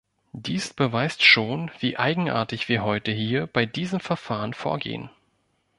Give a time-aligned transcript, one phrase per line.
[0.33, 5.11] Dies beweist schon, wie eigenartig wir heute hier bei diesem Verfahren vorgehen.